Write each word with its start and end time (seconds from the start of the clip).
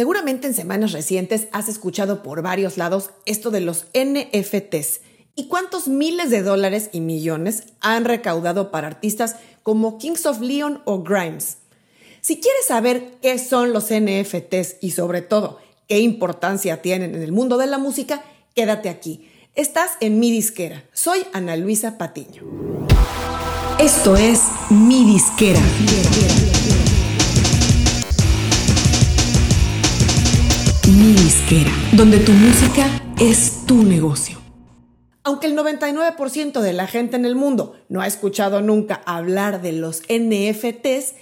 Seguramente 0.00 0.46
en 0.46 0.54
semanas 0.54 0.92
recientes 0.92 1.48
has 1.52 1.68
escuchado 1.68 2.22
por 2.22 2.40
varios 2.40 2.78
lados 2.78 3.10
esto 3.26 3.50
de 3.50 3.60
los 3.60 3.84
NFTs 3.92 5.02
y 5.36 5.46
cuántos 5.46 5.88
miles 5.88 6.30
de 6.30 6.42
dólares 6.42 6.88
y 6.94 7.02
millones 7.02 7.64
han 7.82 8.06
recaudado 8.06 8.70
para 8.70 8.86
artistas 8.86 9.36
como 9.62 9.98
Kings 9.98 10.24
of 10.24 10.40
Leon 10.40 10.80
o 10.86 11.02
Grimes. 11.02 11.58
Si 12.22 12.40
quieres 12.40 12.64
saber 12.66 13.18
qué 13.20 13.38
son 13.38 13.74
los 13.74 13.90
NFTs 13.92 14.76
y 14.80 14.92
sobre 14.92 15.20
todo 15.20 15.58
qué 15.86 15.98
importancia 15.98 16.80
tienen 16.80 17.14
en 17.14 17.20
el 17.20 17.32
mundo 17.32 17.58
de 17.58 17.66
la 17.66 17.76
música, 17.76 18.24
quédate 18.54 18.88
aquí. 18.88 19.28
Estás 19.54 19.90
en 20.00 20.18
mi 20.18 20.30
disquera. 20.30 20.82
Soy 20.94 21.26
Ana 21.34 21.58
Luisa 21.58 21.98
Patiño. 21.98 22.40
Esto 23.78 24.16
es 24.16 24.40
mi 24.70 25.04
disquera. 25.04 25.60
Mi 25.60 25.86
disquera, 25.86 26.59
donde 31.92 32.18
tu 32.18 32.32
música 32.32 32.88
es 33.20 33.64
tu 33.64 33.84
negocio. 33.84 34.40
Aunque 35.22 35.46
el 35.46 35.56
99% 35.56 36.60
de 36.60 36.72
la 36.72 36.88
gente 36.88 37.14
en 37.14 37.24
el 37.24 37.36
mundo 37.36 37.76
no 37.88 38.00
ha 38.00 38.08
escuchado 38.08 38.62
nunca 38.62 39.00
hablar 39.06 39.62
de 39.62 39.70
los 39.70 40.02
NFTs, 40.08 41.14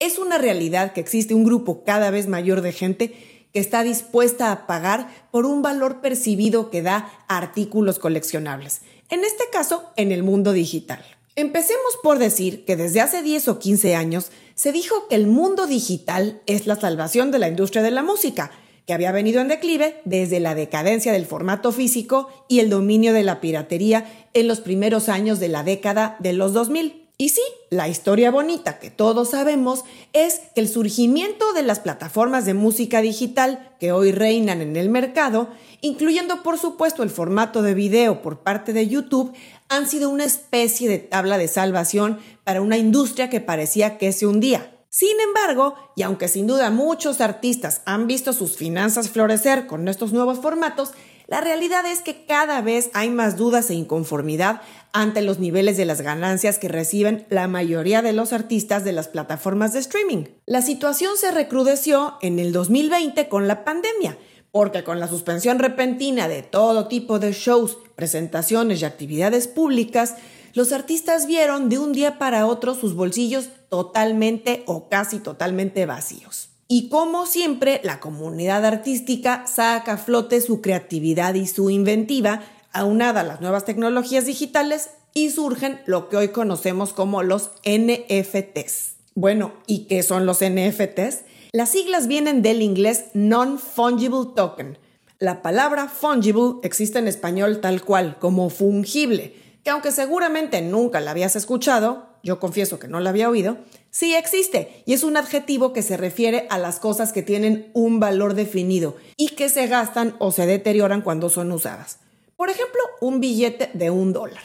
es 0.00 0.18
una 0.18 0.38
realidad 0.38 0.92
que 0.92 1.00
existe 1.00 1.34
un 1.34 1.44
grupo 1.44 1.84
cada 1.84 2.10
vez 2.10 2.26
mayor 2.26 2.60
de 2.60 2.72
gente 2.72 3.14
que 3.52 3.60
está 3.60 3.84
dispuesta 3.84 4.50
a 4.50 4.66
pagar 4.66 5.08
por 5.30 5.46
un 5.46 5.62
valor 5.62 6.00
percibido 6.00 6.68
que 6.68 6.82
da 6.82 7.12
artículos 7.28 8.00
coleccionables, 8.00 8.80
en 9.10 9.20
este 9.22 9.44
caso 9.52 9.84
en 9.94 10.10
el 10.10 10.24
mundo 10.24 10.52
digital. 10.52 11.04
Empecemos 11.36 11.98
por 12.02 12.18
decir 12.18 12.64
que 12.64 12.74
desde 12.74 13.00
hace 13.00 13.22
10 13.22 13.46
o 13.46 13.58
15 13.60 13.94
años 13.94 14.32
se 14.56 14.72
dijo 14.72 15.06
que 15.06 15.14
el 15.14 15.28
mundo 15.28 15.68
digital 15.68 16.42
es 16.46 16.66
la 16.66 16.74
salvación 16.74 17.30
de 17.30 17.38
la 17.38 17.48
industria 17.48 17.84
de 17.84 17.92
la 17.92 18.02
música, 18.02 18.50
que 18.86 18.94
había 18.94 19.12
venido 19.12 19.40
en 19.40 19.48
declive 19.48 20.00
desde 20.04 20.40
la 20.40 20.54
decadencia 20.54 21.12
del 21.12 21.26
formato 21.26 21.72
físico 21.72 22.28
y 22.48 22.60
el 22.60 22.70
dominio 22.70 23.12
de 23.12 23.22
la 23.22 23.40
piratería 23.40 24.28
en 24.34 24.48
los 24.48 24.60
primeros 24.60 25.08
años 25.08 25.40
de 25.40 25.48
la 25.48 25.62
década 25.62 26.16
de 26.18 26.32
los 26.32 26.52
2000. 26.52 27.02
Y 27.18 27.28
sí, 27.28 27.42
la 27.70 27.86
historia 27.86 28.32
bonita 28.32 28.80
que 28.80 28.90
todos 28.90 29.30
sabemos 29.30 29.84
es 30.12 30.40
que 30.54 30.60
el 30.60 30.68
surgimiento 30.68 31.52
de 31.52 31.62
las 31.62 31.78
plataformas 31.78 32.46
de 32.46 32.54
música 32.54 33.00
digital 33.00 33.70
que 33.78 33.92
hoy 33.92 34.10
reinan 34.10 34.60
en 34.60 34.76
el 34.76 34.88
mercado, 34.88 35.48
incluyendo 35.82 36.42
por 36.42 36.58
supuesto 36.58 37.04
el 37.04 37.10
formato 37.10 37.62
de 37.62 37.74
video 37.74 38.22
por 38.22 38.40
parte 38.40 38.72
de 38.72 38.88
YouTube, 38.88 39.32
han 39.68 39.88
sido 39.88 40.10
una 40.10 40.24
especie 40.24 40.88
de 40.88 40.98
tabla 40.98 41.38
de 41.38 41.46
salvación 41.46 42.18
para 42.42 42.60
una 42.60 42.76
industria 42.76 43.30
que 43.30 43.40
parecía 43.40 43.98
que 43.98 44.12
se 44.12 44.26
hundía. 44.26 44.71
Sin 44.94 45.18
embargo, 45.20 45.74
y 45.96 46.02
aunque 46.02 46.28
sin 46.28 46.46
duda 46.46 46.70
muchos 46.70 47.22
artistas 47.22 47.80
han 47.86 48.06
visto 48.06 48.34
sus 48.34 48.58
finanzas 48.58 49.08
florecer 49.08 49.66
con 49.66 49.88
estos 49.88 50.12
nuevos 50.12 50.40
formatos, 50.40 50.90
la 51.26 51.40
realidad 51.40 51.86
es 51.86 52.00
que 52.02 52.26
cada 52.26 52.60
vez 52.60 52.90
hay 52.92 53.08
más 53.08 53.38
dudas 53.38 53.70
e 53.70 53.74
inconformidad 53.74 54.60
ante 54.92 55.22
los 55.22 55.38
niveles 55.38 55.78
de 55.78 55.86
las 55.86 56.02
ganancias 56.02 56.58
que 56.58 56.68
reciben 56.68 57.24
la 57.30 57.48
mayoría 57.48 58.02
de 58.02 58.12
los 58.12 58.34
artistas 58.34 58.84
de 58.84 58.92
las 58.92 59.08
plataformas 59.08 59.72
de 59.72 59.78
streaming. 59.78 60.24
La 60.44 60.60
situación 60.60 61.16
se 61.16 61.30
recrudeció 61.30 62.18
en 62.20 62.38
el 62.38 62.52
2020 62.52 63.30
con 63.30 63.48
la 63.48 63.64
pandemia, 63.64 64.18
porque 64.50 64.84
con 64.84 65.00
la 65.00 65.08
suspensión 65.08 65.58
repentina 65.58 66.28
de 66.28 66.42
todo 66.42 66.88
tipo 66.88 67.18
de 67.18 67.32
shows, 67.32 67.78
presentaciones 67.96 68.82
y 68.82 68.84
actividades 68.84 69.48
públicas, 69.48 70.16
los 70.54 70.72
artistas 70.72 71.26
vieron 71.26 71.68
de 71.68 71.78
un 71.78 71.92
día 71.92 72.18
para 72.18 72.46
otro 72.46 72.74
sus 72.74 72.94
bolsillos 72.94 73.48
totalmente 73.68 74.62
o 74.66 74.88
casi 74.88 75.18
totalmente 75.18 75.86
vacíos. 75.86 76.50
Y 76.68 76.88
como 76.88 77.26
siempre, 77.26 77.80
la 77.84 78.00
comunidad 78.00 78.64
artística 78.64 79.46
saca 79.46 79.94
a 79.94 79.98
flote 79.98 80.40
su 80.40 80.60
creatividad 80.60 81.34
y 81.34 81.46
su 81.46 81.70
inventiva, 81.70 82.42
aunada 82.72 83.20
a 83.20 83.24
las 83.24 83.40
nuevas 83.40 83.64
tecnologías 83.64 84.26
digitales, 84.26 84.90
y 85.14 85.30
surgen 85.30 85.80
lo 85.84 86.08
que 86.08 86.16
hoy 86.16 86.28
conocemos 86.28 86.92
como 86.92 87.22
los 87.22 87.50
NFTs. 87.64 88.94
Bueno, 89.14 89.52
¿y 89.66 89.80
qué 89.80 90.02
son 90.02 90.24
los 90.24 90.38
NFTs? 90.38 91.24
Las 91.52 91.68
siglas 91.68 92.06
vienen 92.06 92.40
del 92.40 92.62
inglés 92.62 93.06
Non-Fungible 93.12 94.30
Token. 94.34 94.78
La 95.18 95.42
palabra 95.42 95.88
fungible 95.88 96.54
existe 96.62 96.98
en 96.98 97.08
español 97.08 97.60
tal 97.60 97.82
cual, 97.84 98.16
como 98.18 98.48
fungible, 98.48 99.34
que 99.62 99.70
aunque 99.70 99.92
seguramente 99.92 100.60
nunca 100.60 101.00
la 101.00 101.12
habías 101.12 101.36
escuchado, 101.36 102.06
yo 102.22 102.40
confieso 102.40 102.78
que 102.78 102.88
no 102.88 103.00
la 103.00 103.10
había 103.10 103.28
oído, 103.28 103.58
sí 103.90 104.14
existe 104.14 104.82
y 104.86 104.92
es 104.92 105.04
un 105.04 105.16
adjetivo 105.16 105.72
que 105.72 105.82
se 105.82 105.96
refiere 105.96 106.46
a 106.50 106.58
las 106.58 106.80
cosas 106.80 107.12
que 107.12 107.22
tienen 107.22 107.70
un 107.72 108.00
valor 108.00 108.34
definido 108.34 108.96
y 109.16 109.28
que 109.30 109.48
se 109.48 109.66
gastan 109.66 110.16
o 110.18 110.32
se 110.32 110.46
deterioran 110.46 111.02
cuando 111.02 111.30
son 111.30 111.52
usadas. 111.52 111.98
Por 112.36 112.50
ejemplo, 112.50 112.80
un 113.00 113.20
billete 113.20 113.70
de 113.74 113.90
un 113.90 114.12
dólar. 114.12 114.42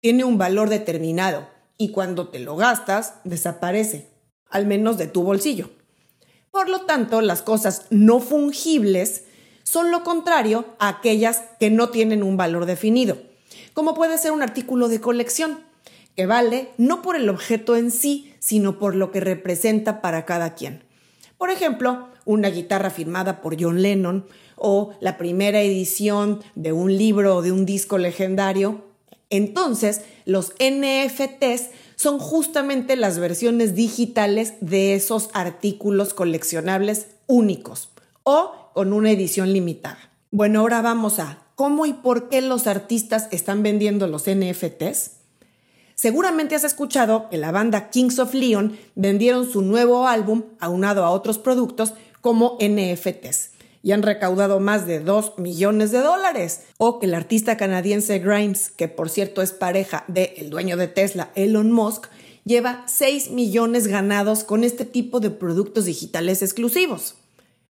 Tiene 0.00 0.24
un 0.24 0.38
valor 0.38 0.68
determinado 0.68 1.48
y 1.78 1.90
cuando 1.90 2.28
te 2.28 2.38
lo 2.38 2.56
gastas, 2.56 3.14
desaparece, 3.24 4.08
al 4.50 4.66
menos 4.66 4.98
de 4.98 5.06
tu 5.06 5.22
bolsillo. 5.22 5.70
Por 6.50 6.68
lo 6.68 6.82
tanto, 6.82 7.20
las 7.20 7.42
cosas 7.42 7.86
no 7.90 8.20
fungibles 8.20 9.24
son 9.62 9.90
lo 9.90 10.02
contrario 10.02 10.64
a 10.78 10.88
aquellas 10.88 11.42
que 11.60 11.70
no 11.70 11.90
tienen 11.90 12.22
un 12.22 12.36
valor 12.36 12.66
definido 12.66 13.27
como 13.78 13.94
puede 13.94 14.18
ser 14.18 14.32
un 14.32 14.42
artículo 14.42 14.88
de 14.88 15.00
colección, 15.00 15.60
que 16.16 16.26
vale 16.26 16.70
no 16.78 17.00
por 17.00 17.14
el 17.14 17.28
objeto 17.28 17.76
en 17.76 17.92
sí, 17.92 18.34
sino 18.40 18.76
por 18.80 18.96
lo 18.96 19.12
que 19.12 19.20
representa 19.20 20.00
para 20.02 20.24
cada 20.24 20.56
quien. 20.56 20.82
Por 21.36 21.50
ejemplo, 21.50 22.08
una 22.24 22.48
guitarra 22.50 22.90
firmada 22.90 23.40
por 23.40 23.54
John 23.56 23.80
Lennon 23.80 24.26
o 24.56 24.94
la 24.98 25.16
primera 25.16 25.60
edición 25.60 26.40
de 26.56 26.72
un 26.72 26.98
libro 26.98 27.36
o 27.36 27.42
de 27.42 27.52
un 27.52 27.66
disco 27.66 27.98
legendario. 27.98 28.82
Entonces, 29.30 30.00
los 30.24 30.54
NFTs 30.58 31.70
son 31.94 32.18
justamente 32.18 32.96
las 32.96 33.20
versiones 33.20 33.76
digitales 33.76 34.54
de 34.60 34.94
esos 34.94 35.30
artículos 35.34 36.14
coleccionables 36.14 37.06
únicos 37.28 37.90
o 38.24 38.72
con 38.74 38.92
una 38.92 39.12
edición 39.12 39.52
limitada. 39.52 40.10
Bueno, 40.32 40.62
ahora 40.62 40.82
vamos 40.82 41.20
a 41.20 41.44
cómo 41.58 41.86
y 41.86 41.92
por 41.92 42.28
qué 42.28 42.40
los 42.40 42.68
artistas 42.68 43.26
están 43.32 43.64
vendiendo 43.64 44.06
los 44.06 44.30
NFTs? 44.30 45.10
Seguramente 45.96 46.54
has 46.54 46.62
escuchado 46.62 47.28
que 47.28 47.36
la 47.36 47.50
banda 47.50 47.90
Kings 47.90 48.20
of 48.20 48.32
Leon 48.32 48.78
vendieron 48.94 49.50
su 49.50 49.62
nuevo 49.62 50.06
álbum 50.06 50.44
aunado 50.60 51.04
a 51.04 51.10
otros 51.10 51.40
productos 51.40 51.94
como 52.20 52.58
NFTs 52.60 53.50
y 53.82 53.90
han 53.90 54.02
recaudado 54.02 54.60
más 54.60 54.86
de 54.86 55.00
2 55.00 55.38
millones 55.38 55.90
de 55.90 55.98
dólares. 55.98 56.60
O 56.76 57.00
que 57.00 57.06
el 57.06 57.14
artista 57.14 57.56
canadiense 57.56 58.20
Grimes, 58.20 58.70
que 58.70 58.86
por 58.86 59.10
cierto 59.10 59.42
es 59.42 59.50
pareja 59.50 60.04
del 60.06 60.30
el 60.36 60.50
dueño 60.50 60.76
de 60.76 60.86
Tesla, 60.86 61.32
Elon 61.34 61.72
Musk, 61.72 62.06
lleva 62.44 62.84
6 62.86 63.32
millones 63.32 63.88
ganados 63.88 64.44
con 64.44 64.62
este 64.62 64.84
tipo 64.84 65.18
de 65.18 65.30
productos 65.30 65.86
digitales 65.86 66.40
exclusivos. 66.40 67.16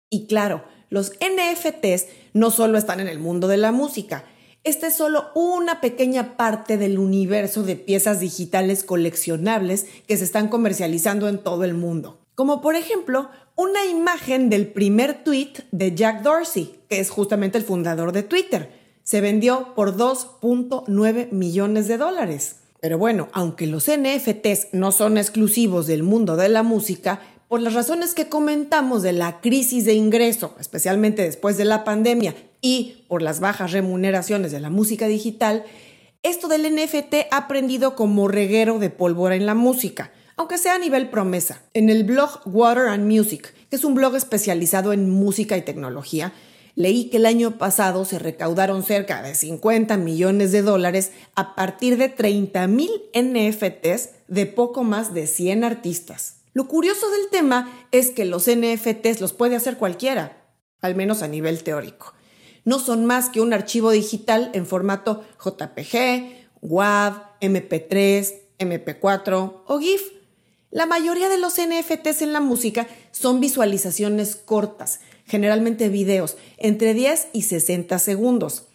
Y 0.09 0.27
claro, 0.27 0.63
los 0.89 1.11
NFTs 1.11 2.07
no 2.33 2.51
solo 2.51 2.77
están 2.77 2.99
en 2.99 3.07
el 3.07 3.19
mundo 3.19 3.47
de 3.47 3.57
la 3.57 3.71
música, 3.71 4.25
esta 4.65 4.87
es 4.87 4.95
solo 4.95 5.29
una 5.35 5.79
pequeña 5.79 6.35
parte 6.35 6.77
del 6.77 6.99
universo 6.99 7.63
de 7.63 7.77
piezas 7.77 8.19
digitales 8.19 8.83
coleccionables 8.83 9.85
que 10.05 10.17
se 10.17 10.25
están 10.25 10.49
comercializando 10.49 11.29
en 11.29 11.37
todo 11.37 11.63
el 11.63 11.73
mundo. 11.73 12.19
Como 12.35 12.61
por 12.61 12.75
ejemplo, 12.75 13.29
una 13.55 13.85
imagen 13.85 14.49
del 14.49 14.67
primer 14.67 15.23
tweet 15.23 15.53
de 15.71 15.95
Jack 15.95 16.23
Dorsey, 16.23 16.81
que 16.89 16.99
es 16.99 17.09
justamente 17.09 17.57
el 17.57 17.63
fundador 17.63 18.11
de 18.11 18.23
Twitter. 18.23 18.69
Se 19.03 19.21
vendió 19.21 19.73
por 19.75 19.95
2.9 19.95 21.31
millones 21.31 21.87
de 21.87 21.97
dólares. 21.97 22.57
Pero 22.81 22.97
bueno, 22.97 23.29
aunque 23.31 23.65
los 23.65 23.89
NFTs 23.89 24.69
no 24.73 24.91
son 24.91 25.17
exclusivos 25.17 25.87
del 25.87 26.03
mundo 26.03 26.35
de 26.35 26.49
la 26.49 26.63
música, 26.63 27.21
por 27.49 27.61
las 27.61 27.73
razones 27.73 28.13
que 28.13 28.29
comentamos 28.29 29.01
de 29.01 29.11
la 29.11 29.41
crisis 29.41 29.83
de 29.83 29.95
ingreso, 29.95 30.55
especialmente 30.59 31.23
después 31.23 31.57
de 31.57 31.65
la 31.65 31.83
pandemia, 31.83 32.35
y 32.61 33.05
por 33.07 33.23
las 33.23 33.39
bajas 33.39 33.71
remuneraciones 33.71 34.51
de 34.51 34.59
la 34.59 34.69
música 34.69 35.07
digital, 35.07 35.65
esto 36.21 36.47
del 36.47 36.71
NFT 36.75 37.15
ha 37.31 37.37
aprendido 37.37 37.95
como 37.95 38.27
reguero 38.27 38.77
de 38.77 38.91
pólvora 38.91 39.35
en 39.35 39.47
la 39.47 39.55
música, 39.55 40.11
aunque 40.37 40.59
sea 40.59 40.75
a 40.75 40.79
nivel 40.79 41.09
promesa. 41.09 41.63
En 41.73 41.89
el 41.89 42.03
blog 42.03 42.41
Water 42.45 42.87
and 42.87 43.11
Music, 43.11 43.51
que 43.71 43.77
es 43.77 43.83
un 43.83 43.95
blog 43.95 44.15
especializado 44.15 44.93
en 44.93 45.09
música 45.09 45.57
y 45.57 45.63
tecnología, 45.63 46.33
leí 46.75 47.05
que 47.05 47.17
el 47.17 47.25
año 47.25 47.57
pasado 47.57 48.05
se 48.05 48.19
recaudaron 48.19 48.83
cerca 48.83 49.23
de 49.23 49.33
50 49.33 49.97
millones 49.97 50.51
de 50.51 50.61
dólares 50.61 51.13
a 51.33 51.55
partir 51.55 51.97
de 51.97 52.09
30 52.09 52.67
mil 52.67 52.91
NFTs 53.15 54.09
de 54.27 54.45
poco 54.45 54.83
más 54.83 55.15
de 55.15 55.25
100 55.25 55.63
artistas. 55.63 56.38
Lo 56.53 56.67
curioso 56.67 57.09
del 57.11 57.29
tema 57.29 57.71
es 57.91 58.11
que 58.11 58.25
los 58.25 58.49
NFTs 58.49 59.21
los 59.21 59.33
puede 59.33 59.55
hacer 59.55 59.77
cualquiera, 59.77 60.45
al 60.81 60.95
menos 60.95 61.21
a 61.21 61.27
nivel 61.27 61.63
teórico. 61.63 62.13
No 62.65 62.79
son 62.79 63.05
más 63.05 63.29
que 63.29 63.41
un 63.41 63.53
archivo 63.53 63.91
digital 63.91 64.49
en 64.53 64.65
formato 64.65 65.23
JPG, 65.43 66.49
WAV, 66.61 67.13
MP3, 67.41 68.33
MP4 68.59 69.63
o 69.65 69.79
GIF. 69.79 70.01
La 70.71 70.85
mayoría 70.85 71.29
de 71.29 71.39
los 71.39 71.55
NFTs 71.55 72.21
en 72.21 72.33
la 72.33 72.41
música 72.41 72.87
son 73.11 73.39
visualizaciones 73.39 74.35
cortas, 74.35 74.99
generalmente 75.25 75.89
videos, 75.89 76.37
entre 76.57 76.93
10 76.93 77.29
y 77.33 77.43
60 77.43 77.97
segundos. 77.97 78.65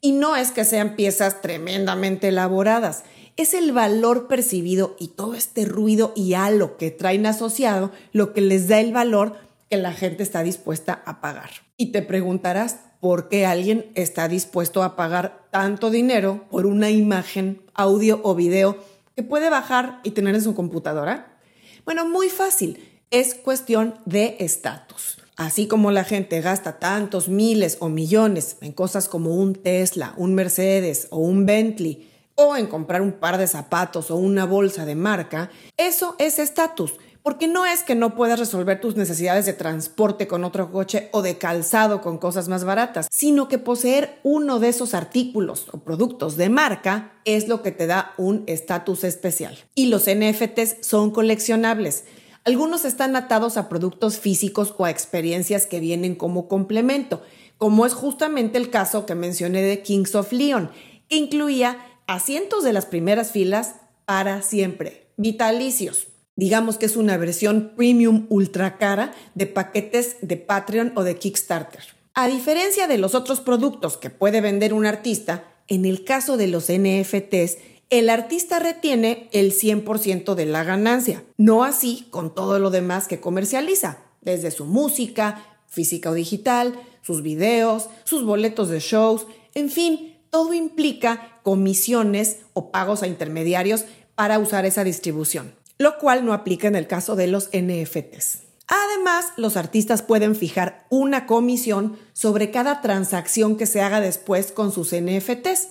Y 0.00 0.12
no 0.12 0.36
es 0.36 0.50
que 0.50 0.64
sean 0.64 0.94
piezas 0.94 1.40
tremendamente 1.40 2.28
elaboradas, 2.28 3.04
es 3.36 3.54
el 3.54 3.72
valor 3.72 4.28
percibido 4.28 4.96
y 4.98 5.08
todo 5.08 5.34
este 5.34 5.64
ruido 5.64 6.12
y 6.14 6.34
halo 6.34 6.76
que 6.76 6.90
traen 6.90 7.26
asociado 7.26 7.90
lo 8.12 8.32
que 8.32 8.40
les 8.40 8.68
da 8.68 8.80
el 8.80 8.92
valor 8.92 9.36
que 9.70 9.76
la 9.76 9.92
gente 9.92 10.22
está 10.22 10.42
dispuesta 10.42 11.02
a 11.06 11.20
pagar. 11.20 11.50
Y 11.76 11.92
te 11.92 12.02
preguntarás 12.02 12.76
por 13.00 13.28
qué 13.28 13.46
alguien 13.46 13.90
está 13.94 14.28
dispuesto 14.28 14.82
a 14.82 14.96
pagar 14.96 15.46
tanto 15.50 15.90
dinero 15.90 16.44
por 16.50 16.66
una 16.66 16.90
imagen, 16.90 17.62
audio 17.74 18.20
o 18.22 18.34
video 18.34 18.76
que 19.16 19.22
puede 19.22 19.50
bajar 19.50 20.00
y 20.04 20.10
tener 20.12 20.34
en 20.34 20.42
su 20.42 20.54
computadora. 20.54 21.38
Bueno, 21.84 22.06
muy 22.06 22.28
fácil, 22.28 22.78
es 23.10 23.34
cuestión 23.34 23.94
de 24.04 24.36
estatus. 24.40 25.18
Así 25.36 25.66
como 25.66 25.90
la 25.90 26.04
gente 26.04 26.40
gasta 26.40 26.78
tantos 26.78 27.28
miles 27.28 27.78
o 27.80 27.88
millones 27.88 28.58
en 28.60 28.72
cosas 28.72 29.08
como 29.08 29.34
un 29.34 29.54
Tesla, 29.54 30.14
un 30.16 30.34
Mercedes 30.34 31.08
o 31.10 31.18
un 31.18 31.46
Bentley, 31.46 32.11
o 32.34 32.56
en 32.56 32.66
comprar 32.66 33.02
un 33.02 33.12
par 33.12 33.38
de 33.38 33.46
zapatos 33.46 34.10
o 34.10 34.16
una 34.16 34.44
bolsa 34.44 34.84
de 34.84 34.94
marca, 34.94 35.50
eso 35.76 36.16
es 36.18 36.38
estatus. 36.38 36.94
Porque 37.22 37.46
no 37.46 37.64
es 37.64 37.84
que 37.84 37.94
no 37.94 38.16
puedas 38.16 38.40
resolver 38.40 38.80
tus 38.80 38.96
necesidades 38.96 39.46
de 39.46 39.52
transporte 39.52 40.26
con 40.26 40.42
otro 40.42 40.72
coche 40.72 41.08
o 41.12 41.22
de 41.22 41.38
calzado 41.38 42.00
con 42.00 42.18
cosas 42.18 42.48
más 42.48 42.64
baratas, 42.64 43.06
sino 43.12 43.46
que 43.46 43.58
poseer 43.58 44.18
uno 44.24 44.58
de 44.58 44.68
esos 44.68 44.92
artículos 44.92 45.68
o 45.70 45.78
productos 45.78 46.36
de 46.36 46.48
marca 46.48 47.12
es 47.24 47.46
lo 47.46 47.62
que 47.62 47.70
te 47.70 47.86
da 47.86 48.12
un 48.16 48.42
estatus 48.48 49.04
especial. 49.04 49.56
Y 49.76 49.86
los 49.86 50.06
NFTs 50.12 50.78
son 50.80 51.12
coleccionables. 51.12 52.04
Algunos 52.44 52.84
están 52.84 53.14
atados 53.14 53.56
a 53.56 53.68
productos 53.68 54.18
físicos 54.18 54.74
o 54.76 54.84
a 54.84 54.90
experiencias 54.90 55.66
que 55.66 55.78
vienen 55.78 56.16
como 56.16 56.48
complemento, 56.48 57.22
como 57.56 57.86
es 57.86 57.94
justamente 57.94 58.58
el 58.58 58.70
caso 58.70 59.06
que 59.06 59.14
mencioné 59.14 59.62
de 59.62 59.80
Kings 59.82 60.16
of 60.16 60.32
Leon, 60.32 60.72
que 61.08 61.18
incluía 61.18 61.78
asientos 62.06 62.64
de 62.64 62.72
las 62.72 62.86
primeras 62.86 63.30
filas 63.30 63.76
para 64.04 64.42
siempre, 64.42 65.08
vitalicios. 65.16 66.08
Digamos 66.36 66.78
que 66.78 66.86
es 66.86 66.96
una 66.96 67.16
versión 67.16 67.72
premium 67.76 68.26
ultra 68.30 68.78
cara 68.78 69.12
de 69.34 69.46
paquetes 69.46 70.16
de 70.22 70.36
Patreon 70.36 70.92
o 70.96 71.04
de 71.04 71.16
Kickstarter. 71.16 71.82
A 72.14 72.26
diferencia 72.26 72.86
de 72.88 72.98
los 72.98 73.14
otros 73.14 73.40
productos 73.40 73.96
que 73.96 74.10
puede 74.10 74.40
vender 74.40 74.74
un 74.74 74.86
artista, 74.86 75.44
en 75.68 75.84
el 75.84 76.04
caso 76.04 76.36
de 76.36 76.48
los 76.48 76.64
NFTs, 76.70 77.58
el 77.90 78.08
artista 78.08 78.58
retiene 78.58 79.28
el 79.32 79.52
100% 79.52 80.34
de 80.34 80.46
la 80.46 80.64
ganancia, 80.64 81.24
no 81.36 81.64
así 81.64 82.06
con 82.10 82.34
todo 82.34 82.58
lo 82.58 82.70
demás 82.70 83.06
que 83.06 83.20
comercializa, 83.20 83.98
desde 84.22 84.50
su 84.50 84.64
música, 84.64 85.44
física 85.68 86.10
o 86.10 86.14
digital, 86.14 86.74
sus 87.02 87.22
videos, 87.22 87.88
sus 88.04 88.24
boletos 88.24 88.68
de 88.70 88.80
shows, 88.80 89.26
en 89.54 89.68
fin, 89.70 90.11
todo 90.32 90.54
implica 90.54 91.38
comisiones 91.42 92.38
o 92.54 92.72
pagos 92.72 93.02
a 93.02 93.06
intermediarios 93.06 93.84
para 94.14 94.38
usar 94.38 94.64
esa 94.64 94.82
distribución, 94.82 95.54
lo 95.76 95.98
cual 95.98 96.24
no 96.24 96.32
aplica 96.32 96.66
en 96.68 96.74
el 96.74 96.86
caso 96.86 97.16
de 97.16 97.26
los 97.26 97.50
NFTs. 97.52 98.38
Además, 98.66 99.26
los 99.36 99.58
artistas 99.58 100.00
pueden 100.00 100.34
fijar 100.34 100.86
una 100.88 101.26
comisión 101.26 101.98
sobre 102.14 102.50
cada 102.50 102.80
transacción 102.80 103.58
que 103.58 103.66
se 103.66 103.82
haga 103.82 104.00
después 104.00 104.52
con 104.52 104.72
sus 104.72 104.94
NFTs. 104.94 105.68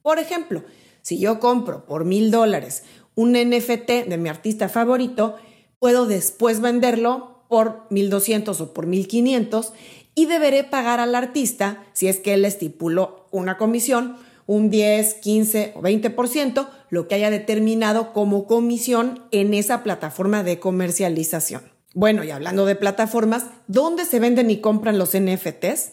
Por 0.00 0.20
ejemplo, 0.20 0.62
si 1.02 1.18
yo 1.18 1.40
compro 1.40 1.84
por 1.84 2.04
mil 2.04 2.30
dólares 2.30 2.84
un 3.16 3.32
NFT 3.32 4.06
de 4.06 4.16
mi 4.16 4.28
artista 4.28 4.68
favorito, 4.68 5.34
puedo 5.80 6.06
después 6.06 6.60
venderlo 6.60 7.44
por 7.48 7.86
1200 7.90 8.60
o 8.60 8.72
por 8.72 8.86
1500 8.86 9.72
y 10.14 10.26
deberé 10.26 10.64
pagar 10.64 11.00
al 11.00 11.14
artista, 11.14 11.84
si 11.92 12.08
es 12.08 12.20
que 12.20 12.34
él 12.34 12.44
estipuló 12.44 13.26
una 13.30 13.56
comisión, 13.56 14.16
un 14.46 14.70
10, 14.70 15.14
15 15.14 15.72
o 15.76 15.82
20%, 15.82 16.68
lo 16.90 17.08
que 17.08 17.14
haya 17.14 17.30
determinado 17.30 18.12
como 18.12 18.46
comisión 18.46 19.24
en 19.30 19.54
esa 19.54 19.82
plataforma 19.82 20.42
de 20.42 20.58
comercialización. 20.58 21.62
Bueno, 21.94 22.24
y 22.24 22.30
hablando 22.30 22.66
de 22.66 22.76
plataformas, 22.76 23.46
¿dónde 23.68 24.04
se 24.04 24.20
venden 24.20 24.50
y 24.50 24.60
compran 24.60 24.98
los 24.98 25.16
NFTs? 25.16 25.92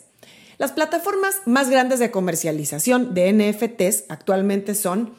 Las 0.57 0.71
plataformas 0.73 1.41
más 1.45 1.69
grandes 1.69 1.99
de 1.99 2.11
comercialización 2.11 3.13
de 3.13 3.31
NFTs 3.33 4.05
actualmente 4.09 4.75
son 4.75 5.13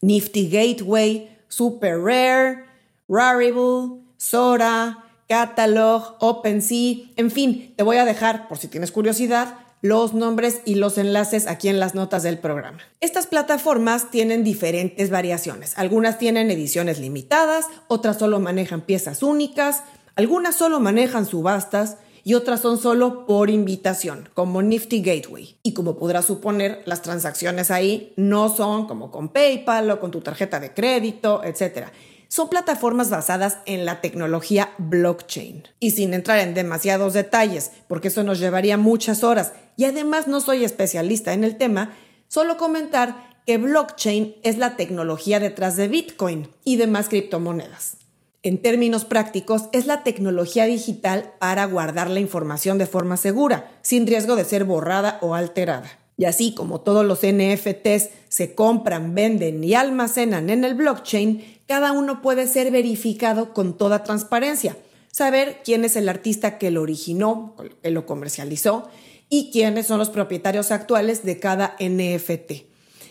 Nifty 0.00 0.48
Gateway, 0.48 1.36
Super 1.48 1.98
Rare, 1.98 2.64
Rarible, 3.08 4.00
Sora, 4.16 5.07
Catalog, 5.28 6.16
OpenSea, 6.20 6.96
en 7.16 7.30
fin, 7.30 7.74
te 7.76 7.82
voy 7.82 7.98
a 7.98 8.06
dejar, 8.06 8.48
por 8.48 8.56
si 8.56 8.66
tienes 8.66 8.90
curiosidad, 8.90 9.56
los 9.82 10.14
nombres 10.14 10.62
y 10.64 10.76
los 10.76 10.96
enlaces 10.96 11.46
aquí 11.46 11.68
en 11.68 11.78
las 11.78 11.94
notas 11.94 12.22
del 12.22 12.38
programa. 12.38 12.78
Estas 13.00 13.26
plataformas 13.26 14.10
tienen 14.10 14.42
diferentes 14.42 15.10
variaciones. 15.10 15.76
Algunas 15.76 16.18
tienen 16.18 16.50
ediciones 16.50 16.98
limitadas, 16.98 17.66
otras 17.88 18.18
solo 18.18 18.40
manejan 18.40 18.80
piezas 18.80 19.22
únicas, 19.22 19.82
algunas 20.16 20.56
solo 20.56 20.80
manejan 20.80 21.26
subastas 21.26 21.98
y 22.24 22.34
otras 22.34 22.60
son 22.60 22.78
solo 22.78 23.26
por 23.26 23.50
invitación, 23.50 24.30
como 24.34 24.62
Nifty 24.62 25.02
Gateway. 25.02 25.58
Y 25.62 25.74
como 25.74 25.96
podrás 25.98 26.24
suponer, 26.24 26.82
las 26.86 27.02
transacciones 27.02 27.70
ahí 27.70 28.14
no 28.16 28.48
son 28.48 28.86
como 28.86 29.10
con 29.10 29.28
PayPal 29.28 29.90
o 29.90 30.00
con 30.00 30.10
tu 30.10 30.22
tarjeta 30.22 30.58
de 30.58 30.72
crédito, 30.72 31.44
etc 31.44 31.88
son 32.28 32.48
plataformas 32.50 33.10
basadas 33.10 33.58
en 33.66 33.84
la 33.84 34.00
tecnología 34.00 34.70
blockchain. 34.78 35.66
Y 35.80 35.92
sin 35.92 36.14
entrar 36.14 36.38
en 36.38 36.54
demasiados 36.54 37.14
detalles, 37.14 37.72
porque 37.88 38.08
eso 38.08 38.22
nos 38.22 38.38
llevaría 38.38 38.76
muchas 38.76 39.24
horas, 39.24 39.52
y 39.76 39.84
además 39.84 40.28
no 40.28 40.40
soy 40.40 40.64
especialista 40.64 41.32
en 41.32 41.42
el 41.42 41.56
tema, 41.56 41.96
solo 42.28 42.56
comentar 42.58 43.28
que 43.46 43.56
blockchain 43.56 44.36
es 44.42 44.58
la 44.58 44.76
tecnología 44.76 45.40
detrás 45.40 45.76
de 45.76 45.88
Bitcoin 45.88 46.48
y 46.64 46.76
demás 46.76 47.08
criptomonedas. 47.08 47.96
En 48.42 48.58
términos 48.62 49.04
prácticos, 49.04 49.64
es 49.72 49.86
la 49.86 50.04
tecnología 50.04 50.66
digital 50.66 51.32
para 51.40 51.64
guardar 51.64 52.08
la 52.08 52.20
información 52.20 52.78
de 52.78 52.86
forma 52.86 53.16
segura, 53.16 53.72
sin 53.82 54.06
riesgo 54.06 54.36
de 54.36 54.44
ser 54.44 54.64
borrada 54.64 55.18
o 55.22 55.34
alterada. 55.34 55.97
Y 56.18 56.24
así 56.24 56.52
como 56.52 56.80
todos 56.80 57.06
los 57.06 57.20
NFTs 57.20 58.10
se 58.28 58.54
compran, 58.54 59.14
venden 59.14 59.62
y 59.62 59.74
almacenan 59.74 60.50
en 60.50 60.64
el 60.64 60.74
blockchain, 60.74 61.60
cada 61.68 61.92
uno 61.92 62.20
puede 62.20 62.48
ser 62.48 62.72
verificado 62.72 63.54
con 63.54 63.78
toda 63.78 64.02
transparencia. 64.02 64.76
Saber 65.12 65.62
quién 65.64 65.84
es 65.84 65.94
el 65.94 66.08
artista 66.08 66.58
que 66.58 66.72
lo 66.72 66.82
originó, 66.82 67.54
que 67.82 67.90
lo 67.90 68.04
comercializó 68.04 68.88
y 69.30 69.50
quiénes 69.52 69.86
son 69.86 69.98
los 69.98 70.10
propietarios 70.10 70.72
actuales 70.72 71.24
de 71.24 71.38
cada 71.38 71.76
NFT. 71.78 72.66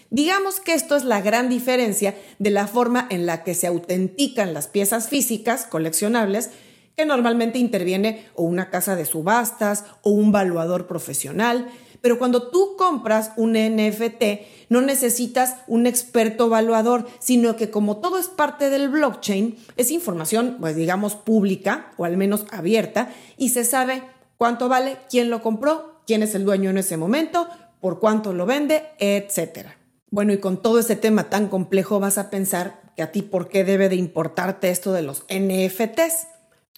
Digamos 0.10 0.60
que 0.60 0.74
esto 0.74 0.96
es 0.96 1.06
la 1.06 1.22
gran 1.22 1.50
diferencia 1.50 2.16
de 2.40 2.50
la 2.50 2.68
forma 2.68 3.08
en 3.10 3.26
la 3.26 3.44
que 3.44 3.54
se 3.54 3.68
autentican 3.68 4.54
las 4.54 4.68
piezas 4.68 5.08
físicas 5.08 5.66
coleccionables 5.66 6.50
que 6.98 7.06
normalmente 7.06 7.60
interviene 7.60 8.26
o 8.34 8.44
una 8.44 8.70
casa 8.70 8.96
de 8.96 9.06
subastas 9.06 9.86
o 10.02 10.10
un 10.10 10.32
valuador 10.32 10.88
profesional, 10.88 11.70
pero 12.02 12.18
cuando 12.18 12.50
tú 12.50 12.76
compras 12.78 13.32
un 13.38 13.54
NFT, 13.54 14.24
no 14.70 14.82
necesitas 14.82 15.58
un 15.68 15.88
experto 15.88 16.48
evaluador, 16.48 17.08
sino 17.20 17.56
que 17.56 17.70
como 17.70 17.98
todo 17.98 18.18
es 18.18 18.28
parte 18.28 18.70
del 18.70 18.90
blockchain, 18.90 19.58
es 19.78 19.92
información, 19.92 20.58
pues 20.60 20.76
digamos, 20.76 21.16
pública 21.16 21.92
o 21.98 22.06
al 22.06 22.18
menos 22.18 22.46
abierta 22.52 23.10
y 23.38 23.50
se 23.50 23.64
sabe 23.64 24.04
cuánto 24.38 24.70
vale, 24.70 24.98
quién 25.10 25.30
lo 25.30 25.42
compró, 25.42 26.02
quién 26.06 26.24
es 26.24 26.36
el 26.36 26.46
dueño 26.46 26.70
en 26.70 26.78
ese 26.78 26.98
momento, 26.98 27.48
por 27.80 28.00
cuánto 28.00 28.34
lo 28.34 28.46
vende, 28.46 28.84
etc. 29.00 29.68
Bueno, 30.10 30.34
y 30.34 30.40
con 30.40 30.62
todo 30.62 30.80
ese 30.80 30.96
tema 30.96 31.30
tan 31.30 31.48
complejo 31.48 32.00
vas 32.00 32.18
a 32.18 32.30
pensar 32.30 32.82
que 32.96 33.04
a 33.04 33.12
ti 33.12 33.22
por 33.22 33.50
qué 33.50 33.64
debe 33.64 33.90
de 33.90 33.96
importarte 33.96 34.70
esto 34.70 34.94
de 34.94 35.04
los 35.04 35.26
NFTs. 35.30 36.28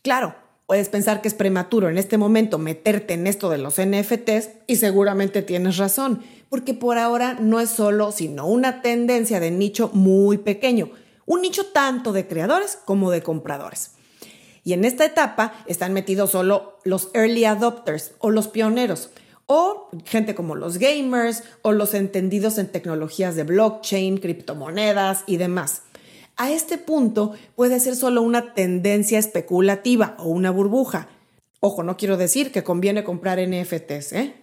Claro, 0.02 0.36
Puedes 0.70 0.90
pensar 0.90 1.24
que 1.24 1.28
es 1.28 1.34
prematuro 1.34 1.90
en 1.90 1.98
este 1.98 2.20
momento 2.20 2.60
meterte 2.60 3.16
en 3.16 3.26
esto 3.26 3.50
de 3.50 3.58
los 3.58 3.82
NFTs 3.82 4.50
y 4.68 4.76
seguramente 4.76 5.42
tienes 5.42 5.78
razón, 5.78 6.22
porque 6.48 6.76
por 6.76 7.00
ahora 7.00 7.34
no 7.40 7.60
es 7.60 7.72
solo, 7.72 8.12
sino 8.12 8.46
una 8.46 8.84
tendencia 8.84 9.40
de 9.40 9.50
nicho 9.50 9.90
muy 9.94 10.38
pequeño, 10.38 10.92
un 11.26 11.42
nicho 11.42 11.66
tanto 11.74 12.14
de 12.14 12.28
creadores 12.28 12.78
como 12.86 13.10
de 13.10 13.24
compradores. 13.24 13.94
Y 14.64 14.74
en 14.74 14.86
esta 14.86 15.06
etapa 15.06 15.54
están 15.66 15.92
metidos 15.92 16.30
solo 16.30 16.78
los 16.84 17.10
early 17.16 17.46
adopters 17.46 18.12
o 18.20 18.30
los 18.30 18.48
pioneros, 18.48 19.10
o 19.48 19.90
gente 20.06 20.36
como 20.36 20.54
los 20.54 20.78
gamers 20.78 21.42
o 21.64 21.72
los 21.72 21.96
entendidos 21.96 22.60
en 22.60 22.68
tecnologías 22.68 23.36
de 23.36 23.42
blockchain, 23.42 24.20
criptomonedas 24.20 25.24
y 25.26 25.38
demás 25.38 25.82
a 26.40 26.52
este 26.52 26.78
punto 26.78 27.34
puede 27.56 27.80
ser 27.82 27.96
solo 27.96 28.22
una 28.22 28.54
tendencia 28.54 29.20
especulativa 29.20 30.16
o 30.18 30.30
una 30.30 30.52
burbuja. 30.52 31.10
Ojo, 31.60 31.84
no 31.84 31.98
quiero 31.98 32.16
decir 32.16 32.54
que 32.54 32.64
conviene 32.64 33.04
comprar 33.04 33.40
NFTs, 33.46 34.14
¿eh? 34.14 34.34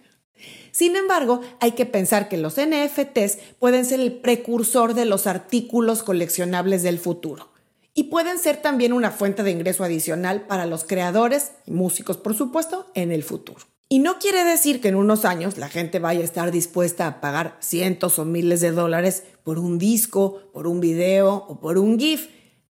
Sin 0.71 0.95
embargo, 0.95 1.41
hay 1.59 1.71
que 1.71 1.87
pensar 1.87 2.29
que 2.29 2.37
los 2.37 2.57
NFTs 2.61 3.39
pueden 3.57 3.83
ser 3.83 3.99
el 3.99 4.13
precursor 4.13 4.93
de 4.93 5.05
los 5.05 5.25
artículos 5.25 6.03
coleccionables 6.03 6.83
del 6.83 6.99
futuro 6.99 7.49
y 7.95 8.05
pueden 8.05 8.37
ser 8.37 8.57
también 8.57 8.93
una 8.93 9.09
fuente 9.09 9.41
de 9.41 9.49
ingreso 9.49 9.83
adicional 9.83 10.45
para 10.45 10.67
los 10.67 10.83
creadores 10.83 11.53
y 11.65 11.71
músicos, 11.71 12.17
por 12.17 12.35
supuesto, 12.35 12.85
en 12.93 13.11
el 13.11 13.23
futuro. 13.23 13.61
Y 13.89 13.99
no 13.99 14.19
quiere 14.19 14.43
decir 14.43 14.81
que 14.81 14.89
en 14.89 14.95
unos 14.95 15.23
años 15.23 15.57
la 15.57 15.69
gente 15.69 15.99
vaya 15.99 16.19
a 16.19 16.25
estar 16.25 16.51
dispuesta 16.51 17.07
a 17.07 17.21
pagar 17.21 17.55
cientos 17.61 18.19
o 18.19 18.25
miles 18.25 18.59
de 18.59 18.71
dólares 18.71 19.23
por 19.43 19.59
un 19.59 19.79
disco, 19.79 20.41
por 20.51 20.67
un 20.67 20.81
video 20.81 21.45
o 21.47 21.61
por 21.61 21.77
un 21.77 21.97
GIF, 21.97 22.27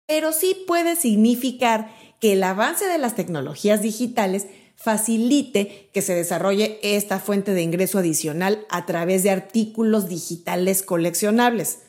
pero 0.06 0.34
sí 0.34 0.66
puede 0.68 0.98
significar 0.98 1.90
que 2.20 2.34
el 2.34 2.44
avance 2.44 2.86
de 2.86 2.98
las 2.98 3.16
tecnologías 3.16 3.82
digitales 3.82 4.48
facilite 4.76 5.90
que 5.94 6.02
se 6.02 6.14
desarrolle 6.14 6.80
esta 6.84 7.20
fuente 7.20 7.54
de 7.54 7.62
ingreso 7.62 8.00
adicional 8.00 8.66
a 8.70 8.86
través 8.86 9.24
de 9.24 9.30
artículos 9.30 10.10
digitales 10.10 10.84
coleccionables, 10.84 11.80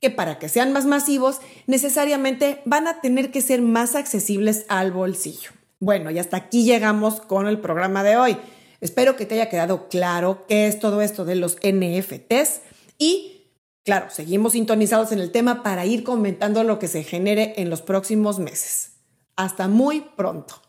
que 0.00 0.08
para 0.08 0.38
que 0.38 0.48
sean 0.48 0.72
más 0.72 0.86
masivos 0.86 1.40
necesariamente 1.66 2.62
van 2.64 2.88
a 2.88 3.02
tener 3.02 3.30
que 3.30 3.42
ser 3.42 3.60
más 3.60 3.94
accesibles 3.94 4.64
al 4.68 4.92
bolsillo. 4.92 5.50
Bueno, 5.78 6.10
y 6.10 6.18
hasta 6.18 6.38
aquí 6.38 6.64
llegamos 6.64 7.20
con 7.20 7.46
el 7.46 7.60
programa 7.60 8.02
de 8.02 8.16
hoy. 8.16 8.38
Espero 8.82 9.14
que 9.14 9.26
te 9.26 9.36
haya 9.36 9.48
quedado 9.48 9.88
claro 9.88 10.44
qué 10.48 10.66
es 10.66 10.80
todo 10.80 11.02
esto 11.02 11.24
de 11.24 11.36
los 11.36 11.56
NFTs 11.62 12.62
y, 12.98 13.52
claro, 13.84 14.10
seguimos 14.10 14.54
sintonizados 14.54 15.12
en 15.12 15.20
el 15.20 15.30
tema 15.30 15.62
para 15.62 15.86
ir 15.86 16.02
comentando 16.02 16.64
lo 16.64 16.80
que 16.80 16.88
se 16.88 17.04
genere 17.04 17.54
en 17.58 17.70
los 17.70 17.80
próximos 17.80 18.40
meses. 18.40 18.94
Hasta 19.36 19.68
muy 19.68 20.00
pronto. 20.00 20.61